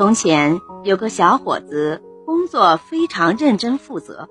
[0.00, 4.30] 从前有个小伙子，工作非常认真负责，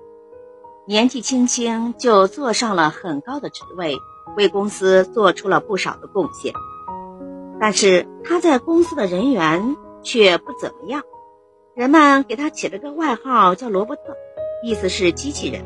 [0.84, 3.94] 年纪轻轻就坐上了很高的职位，
[4.36, 6.52] 为公司做出了不少的贡献。
[7.60, 11.04] 但是他在公司的人缘却不怎么样，
[11.76, 14.16] 人们给他起了个外号叫罗伯特，
[14.64, 15.62] 意思是机器人，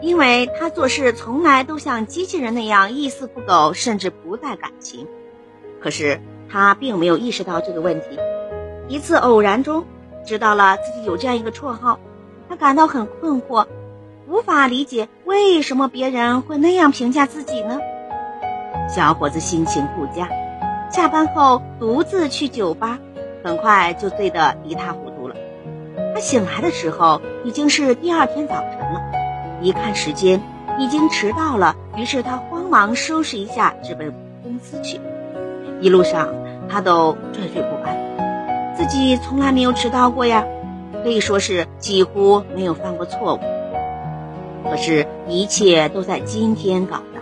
[0.00, 5.06] 因为他做事从来都像机器人那样一丝不苟，甚至不带感情。
[5.78, 8.18] 可是他并没有意识到这个问题。
[8.90, 9.84] 一次偶然中，
[10.26, 12.00] 知道了自己有这样一个绰号，
[12.48, 13.66] 他感到很困惑，
[14.26, 17.78] 无法理解为什么别人会那样评价自己呢？
[18.92, 20.28] 小伙子心情不佳，
[20.90, 22.98] 下班后独自去酒吧，
[23.44, 25.36] 很快就醉得一塌糊涂了。
[26.12, 29.00] 他醒来的时候已经是第二天早晨了，
[29.60, 30.42] 一看时间
[30.80, 34.12] 已经迟到了，于是他慌忙收拾一下，直奔
[34.42, 35.00] 公司去。
[35.80, 36.28] 一路上
[36.68, 38.09] 他都惴惴不安。
[38.80, 40.46] 自己从来没有迟到过呀，
[41.02, 43.40] 可以说是几乎没有犯过错误。
[44.64, 47.20] 可是，一切都在今天搞的，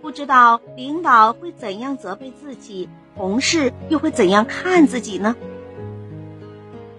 [0.00, 5.36] 不知道领导会怎样责备自己，同事又会怎样看自己呢？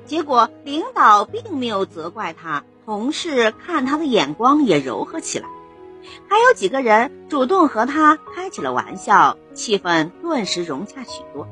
[0.05, 5.47] 结果，领导并没有责怪他，同事看他的眼光也柔和起来，
[6.30, 11.47] 还有几个人主动和他开起了玩笑，气氛顿时融洽许多。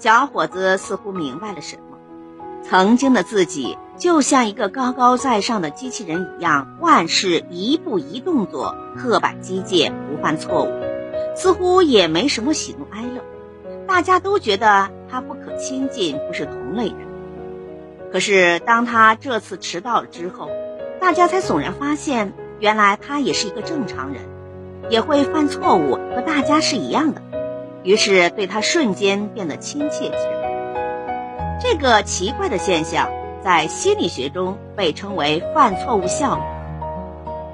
[0.00, 1.98] 小伙子似乎明白了什么，
[2.64, 10.68] 曾经的自己就像一个高高在上的机器人一样，万事一步一动作刻板机械，不犯错误，
[11.36, 13.22] 似乎也没什么喜怒哀乐。
[13.86, 16.96] 大家都觉得他不可亲近，不是同类人。
[18.10, 20.48] 可是当他这次迟到了之后，
[20.98, 24.22] 大家才悚然发现，原来他也是一个正常人，
[24.88, 27.20] 也会犯错误，和大家是一样的。
[27.82, 31.58] 于是对他瞬间变得亲切起来。
[31.60, 33.10] 这个奇怪的现象
[33.42, 36.42] 在心理学中被称为“犯错误效应”，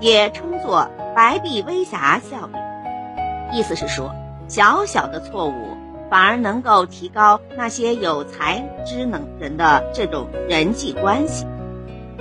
[0.00, 3.56] 也称作“白璧微瑕效应”。
[3.56, 4.12] 意思是说，
[4.48, 5.76] 小小的错误
[6.10, 11.46] 反而能够提高那些有才之能人的这种人际关系。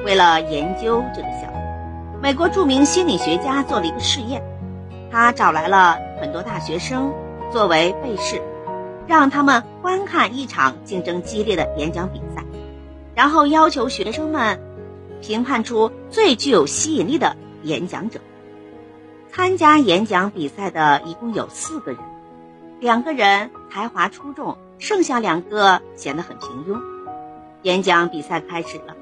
[0.06, 4.44] 为了研究这个效应，美国著名心理学家做了一个试验，
[5.12, 7.14] 他找来了很多大学生。
[7.52, 8.42] 作为被试，
[9.08, 12.44] 让他们观看一场竞争激烈的演讲比赛，
[13.14, 14.60] 然后要求学生们
[15.22, 18.20] 评判出最具有吸引力的演讲者。
[19.32, 22.02] 参加演讲比赛的一共有四个人，
[22.80, 26.80] 两个人才华出众，剩下两个显得很平庸。
[27.62, 28.96] 演讲比赛开始了，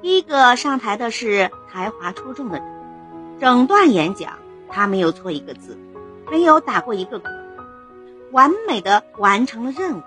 [0.00, 2.66] 第一个上台的是才华出众的人，
[3.40, 4.32] 整段演讲
[4.68, 5.76] 他没有错一个字，
[6.30, 7.20] 没有打过一个。
[8.32, 10.02] 完美的完成了任务。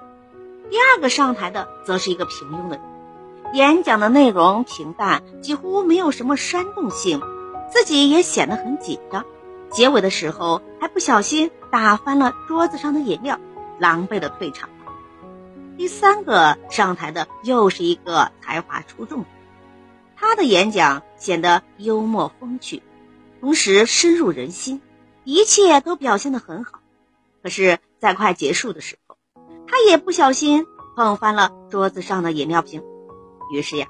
[0.69, 2.85] 第二个上台的则是一个平庸的人，
[3.53, 7.21] 演讲的内容平淡，几乎没有什么煽动性，
[7.71, 9.25] 自己也显得很紧张。
[9.69, 13.39] 结尾的时候还不小心打翻了桌子上的饮料，
[13.77, 14.93] 狼狈的退场了。
[15.77, 19.25] 第三个上台的又是一个才华出众，
[20.15, 22.81] 他的演讲显得幽默风趣，
[23.41, 24.81] 同时深入人心，
[25.23, 26.79] 一切都表现得很好。
[27.43, 27.79] 可是。
[28.03, 29.15] 在快结束的时候，
[29.65, 30.65] 他也不小心
[30.97, 32.83] 碰翻了桌子上的饮料瓶。
[33.53, 33.87] 于是呀，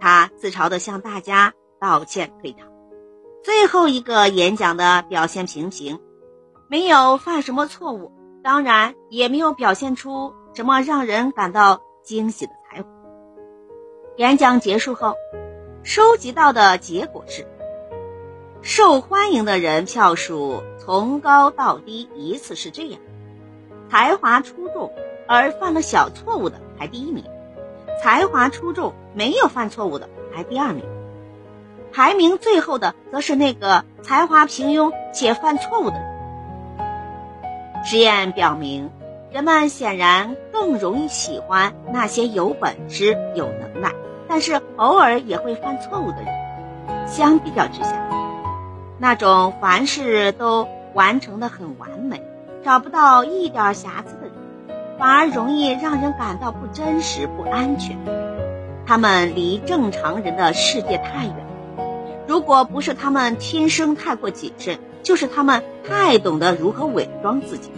[0.00, 2.66] 他自嘲地向大家道歉退场。
[3.44, 6.00] 最后一个演讲的表现平平，
[6.68, 8.10] 没有犯什么错误，
[8.42, 12.88] 当然也没有表现出什么让人感到惊喜的才华。
[14.16, 15.14] 演讲结束后，
[15.84, 17.46] 收集到的结果是：
[18.60, 23.00] 受欢迎的人票数从高到低依次是这样。
[23.92, 24.90] 才华出众
[25.28, 27.22] 而犯了小错误的排第一名，
[28.02, 30.82] 才华出众没有犯错误的排第二名，
[31.92, 37.84] 排名最后的则是那个才华平庸且犯错误的人。
[37.84, 38.90] 实验表明，
[39.30, 43.92] 人们显然更容易喜欢那些有本事、有能耐，
[44.26, 47.06] 但是偶尔也会犯错误的人。
[47.06, 48.08] 相比较之下，
[48.96, 52.22] 那种凡事都完成的很完美。
[52.64, 54.32] 找不到一点瑕疵的人，
[54.98, 57.98] 反而容易让人感到不真实、不安全。
[58.86, 61.34] 他们离正常人的世界太远。
[62.28, 67.70] 如果不是他们天生太过谨慎，就是他们太懂得如何伪装自己。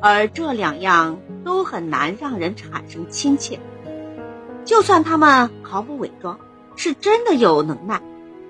[0.00, 3.60] 而这两样都很难让人产生亲切。
[4.64, 6.38] 就算他们毫不伪装，
[6.74, 8.02] 是真的有能耐，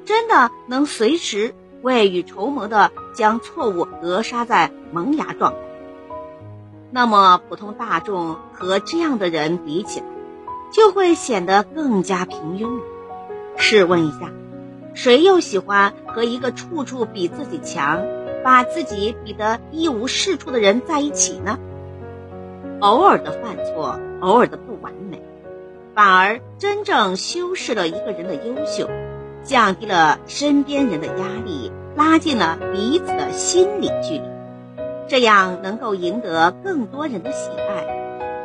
[0.06, 1.54] 真的能随时。
[1.84, 5.58] 未雨绸缪的将错误扼杀在萌芽状态。
[6.90, 10.06] 那么，普通大众和这样的人比起来，
[10.72, 12.80] 就会显得更加平庸。
[13.58, 14.32] 试问一下，
[14.94, 18.02] 谁又喜欢和一个处处比自己强、
[18.42, 21.58] 把自己比得一无是处的人在一起呢？
[22.80, 25.22] 偶尔的犯错，偶尔的不完美，
[25.94, 28.88] 反而真正修饰了一个人的优秀，
[29.44, 34.22] 降低了身边人的压力，拉近了彼此的心理距离，
[35.06, 37.84] 这样能够赢得更多人的喜爱。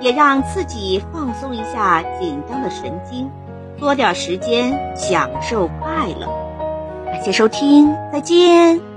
[0.01, 3.29] 也让自己放松一下紧张的神经，
[3.77, 6.25] 多点时间享受快乐。
[7.05, 8.88] 感谢收听，再见。